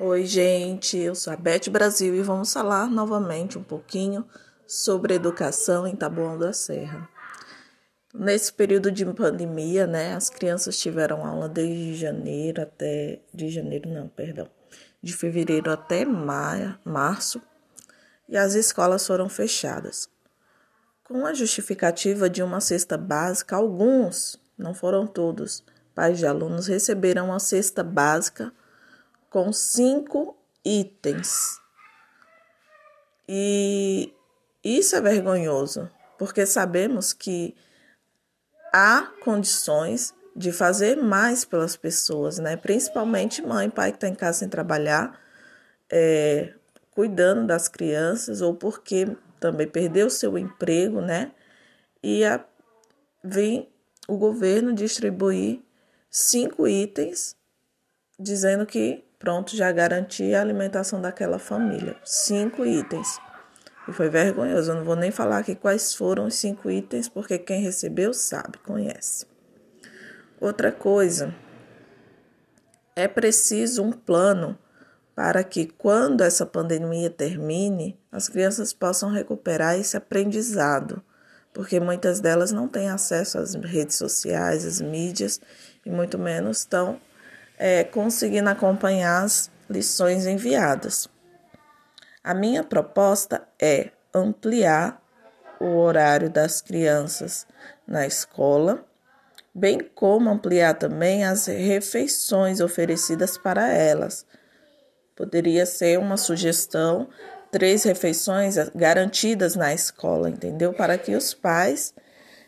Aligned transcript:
Oi, 0.00 0.26
gente, 0.26 0.96
eu 0.96 1.12
sou 1.12 1.32
a 1.32 1.36
Beth 1.36 1.68
Brasil 1.72 2.14
e 2.14 2.22
vamos 2.22 2.52
falar 2.52 2.88
novamente 2.88 3.58
um 3.58 3.64
pouquinho 3.64 4.24
sobre 4.64 5.14
educação 5.14 5.88
em 5.88 5.96
Taboão 5.96 6.38
da 6.38 6.52
Serra. 6.52 7.08
Nesse 8.14 8.52
período 8.52 8.92
de 8.92 9.04
pandemia, 9.04 9.88
né, 9.88 10.14
as 10.14 10.30
crianças 10.30 10.78
tiveram 10.78 11.26
aula 11.26 11.48
desde 11.48 11.96
janeiro 11.96 12.62
até 12.62 13.18
de 13.34 13.48
janeiro 13.48 13.90
não, 13.90 14.06
perdão, 14.06 14.48
de 15.02 15.12
fevereiro 15.12 15.68
até 15.68 16.04
maio, 16.04 16.78
março, 16.84 17.42
e 18.28 18.36
as 18.36 18.54
escolas 18.54 19.04
foram 19.04 19.28
fechadas. 19.28 20.08
Com 21.02 21.26
a 21.26 21.34
justificativa 21.34 22.30
de 22.30 22.40
uma 22.40 22.60
cesta 22.60 22.96
básica, 22.96 23.56
alguns, 23.56 24.38
não 24.56 24.74
foram 24.74 25.08
todos, 25.08 25.64
pais 25.92 26.18
de 26.18 26.26
alunos 26.26 26.68
receberam 26.68 27.34
a 27.34 27.40
cesta 27.40 27.82
básica 27.82 28.52
com 29.30 29.52
cinco 29.52 30.36
itens. 30.64 31.60
E 33.28 34.12
isso 34.64 34.96
é 34.96 35.00
vergonhoso, 35.00 35.90
porque 36.18 36.46
sabemos 36.46 37.12
que 37.12 37.54
há 38.72 39.12
condições 39.22 40.14
de 40.34 40.52
fazer 40.52 40.96
mais 40.96 41.44
pelas 41.44 41.76
pessoas, 41.76 42.38
né? 42.38 42.56
Principalmente 42.56 43.42
mãe, 43.42 43.68
pai 43.68 43.90
que 43.90 43.96
está 43.96 44.08
em 44.08 44.14
casa 44.14 44.38
sem 44.38 44.48
trabalhar, 44.48 45.20
é, 45.90 46.54
cuidando 46.92 47.46
das 47.46 47.68
crianças, 47.68 48.40
ou 48.40 48.54
porque 48.54 49.16
também 49.40 49.66
perdeu 49.66 50.08
seu 50.08 50.38
emprego, 50.38 51.00
né? 51.00 51.32
E 52.02 52.24
a, 52.24 52.44
vem 53.22 53.68
o 54.06 54.16
governo 54.16 54.72
distribuir 54.72 55.60
cinco 56.10 56.66
itens 56.66 57.36
dizendo 58.18 58.64
que 58.64 59.04
pronto 59.18 59.56
já 59.56 59.70
garantia 59.72 60.38
a 60.38 60.42
alimentação 60.42 61.00
daquela 61.00 61.38
família. 61.38 61.96
Cinco 62.04 62.64
itens. 62.64 63.18
E 63.88 63.92
foi 63.92 64.08
vergonhoso. 64.08 64.70
Eu 64.70 64.76
não 64.76 64.84
vou 64.84 64.96
nem 64.96 65.10
falar 65.10 65.38
aqui 65.38 65.54
quais 65.54 65.94
foram 65.94 66.26
os 66.26 66.34
cinco 66.34 66.70
itens, 66.70 67.08
porque 67.08 67.38
quem 67.38 67.62
recebeu 67.62 68.12
sabe, 68.12 68.58
conhece. 68.58 69.26
Outra 70.40 70.70
coisa, 70.70 71.34
é 72.94 73.08
preciso 73.08 73.82
um 73.82 73.92
plano 73.92 74.58
para 75.14 75.42
que, 75.42 75.66
quando 75.66 76.20
essa 76.20 76.46
pandemia 76.46 77.10
termine, 77.10 77.98
as 78.10 78.28
crianças 78.28 78.72
possam 78.72 79.10
recuperar 79.10 79.76
esse 79.76 79.96
aprendizado, 79.96 81.02
porque 81.52 81.80
muitas 81.80 82.20
delas 82.20 82.52
não 82.52 82.68
têm 82.68 82.88
acesso 82.88 83.38
às 83.38 83.54
redes 83.54 83.96
sociais, 83.96 84.64
às 84.64 84.80
mídias, 84.80 85.40
e 85.84 85.90
muito 85.90 86.18
menos 86.18 86.58
estão 86.58 87.00
é, 87.58 87.84
conseguindo 87.84 88.48
acompanhar 88.48 89.24
as 89.24 89.50
lições 89.68 90.26
enviadas. 90.26 91.08
A 92.22 92.32
minha 92.32 92.62
proposta 92.62 93.42
é 93.60 93.90
ampliar 94.14 95.02
o 95.60 95.76
horário 95.76 96.30
das 96.30 96.60
crianças 96.60 97.46
na 97.86 98.06
escola, 98.06 98.84
bem 99.54 99.80
como 99.94 100.30
ampliar 100.30 100.74
também 100.74 101.24
as 101.24 101.46
refeições 101.46 102.60
oferecidas 102.60 103.36
para 103.36 103.68
elas. 103.72 104.24
Poderia 105.16 105.66
ser 105.66 105.98
uma 105.98 106.16
sugestão 106.16 107.08
três 107.50 107.82
refeições 107.82 108.56
garantidas 108.74 109.56
na 109.56 109.74
escola, 109.74 110.28
entendeu? 110.28 110.72
Para 110.72 110.96
que 110.96 111.16
os 111.16 111.34
pais 111.34 111.92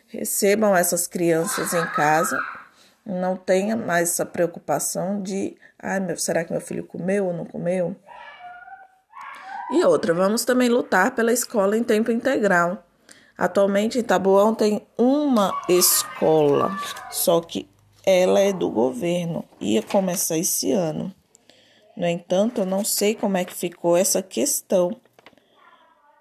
recebam 0.07 0.75
essas 0.75 1.07
crianças 1.07 1.73
em 1.73 1.85
casa 1.87 2.37
não 3.05 3.35
tenha 3.35 3.75
mais 3.75 4.09
essa 4.09 4.25
preocupação 4.25 5.21
de, 5.21 5.57
ai, 5.79 5.99
meu, 5.99 6.17
será 6.17 6.43
que 6.43 6.51
meu 6.51 6.61
filho 6.61 6.85
comeu 6.85 7.27
ou 7.27 7.33
não 7.33 7.45
comeu? 7.45 7.95
E 9.71 9.83
outra, 9.83 10.13
vamos 10.13 10.45
também 10.45 10.69
lutar 10.69 11.15
pela 11.15 11.31
escola 11.31 11.77
em 11.77 11.83
tempo 11.83 12.11
integral. 12.11 12.85
Atualmente 13.37 13.97
em 13.97 14.03
Taboão 14.03 14.53
tem 14.53 14.85
uma 14.97 15.59
escola, 15.67 16.77
só 17.09 17.41
que 17.41 17.67
ela 18.05 18.39
é 18.39 18.53
do 18.53 18.69
governo, 18.69 19.45
ia 19.59 19.81
começar 19.81 20.37
esse 20.37 20.71
ano. 20.71 21.13
No 21.95 22.05
entanto, 22.07 22.61
eu 22.61 22.65
não 22.65 22.83
sei 22.83 23.15
como 23.15 23.37
é 23.37 23.45
que 23.45 23.53
ficou 23.53 23.97
essa 23.97 24.21
questão. 24.21 24.95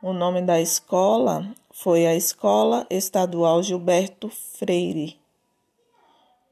O 0.03 0.13
nome 0.13 0.43
da 0.43 0.61
escola 0.61 1.47
foi 1.71 2.07
a 2.07 2.15
Escola 2.15 2.87
Estadual 2.89 3.63
Gilberto 3.63 4.31
Freire 4.31 5.20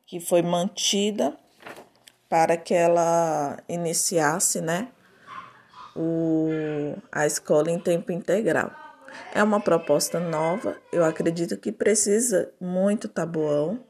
que 0.09 0.19
foi 0.19 0.41
mantida 0.41 1.37
para 2.31 2.57
que 2.57 2.73
ela 2.73 3.59
iniciasse, 3.69 4.61
né, 4.61 4.89
o, 5.95 6.97
a 7.13 7.27
escola 7.27 7.71
em 7.71 7.79
tempo 7.79 8.11
integral. 8.11 8.73
É 9.35 9.43
uma 9.43 9.61
proposta 9.61 10.19
nova, 10.19 10.77
eu 10.91 11.05
acredito 11.05 11.59
que 11.59 11.71
precisa 11.71 12.51
muito 12.59 13.07
tabuão. 13.07 13.85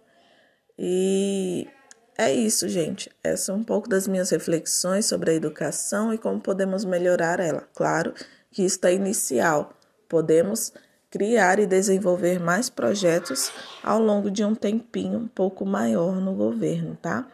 E 0.76 1.68
é 2.16 2.32
isso, 2.32 2.68
gente. 2.68 3.10
Essas 3.22 3.46
são 3.46 3.56
um 3.56 3.64
pouco 3.64 3.88
das 3.88 4.08
minhas 4.08 4.30
reflexões 4.30 5.06
sobre 5.06 5.30
a 5.30 5.34
educação 5.34 6.12
e 6.12 6.18
como 6.18 6.40
podemos 6.40 6.84
melhorar 6.84 7.38
ela. 7.38 7.68
Claro 7.74 8.12
que 8.50 8.64
está 8.64 8.90
inicial. 8.90 9.72
Podemos 10.08 10.72
criar 11.10 11.58
e 11.58 11.66
desenvolver 11.66 12.38
mais 12.38 12.68
projetos 12.68 13.50
ao 13.82 14.00
longo 14.00 14.30
de 14.30 14.44
um 14.44 14.54
tempinho 14.54 15.18
um 15.18 15.28
pouco 15.28 15.64
maior 15.64 16.20
no 16.20 16.34
governo, 16.34 16.96
tá? 16.96 17.26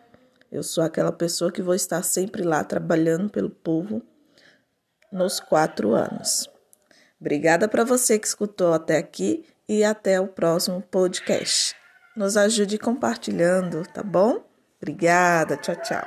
Eu 0.50 0.62
sou 0.62 0.84
aquela 0.84 1.10
pessoa 1.10 1.50
que 1.50 1.62
vou 1.62 1.74
estar 1.74 2.02
sempre 2.02 2.42
lá 2.42 2.62
trabalhando 2.62 3.28
pelo 3.28 3.50
povo 3.50 4.02
nos 5.10 5.40
quatro 5.40 5.94
anos. 5.94 6.48
Obrigada 7.20 7.66
para 7.66 7.84
você 7.84 8.18
que 8.18 8.26
escutou 8.26 8.72
até 8.72 8.98
aqui 8.98 9.44
e 9.68 9.82
até 9.82 10.20
o 10.20 10.28
próximo 10.28 10.80
podcast. 10.80 11.74
Nos 12.16 12.36
ajude 12.36 12.78
compartilhando, 12.78 13.82
tá 13.92 14.02
bom? 14.02 14.44
Obrigada, 14.80 15.56
tchau, 15.56 15.74
tchau. 15.76 16.06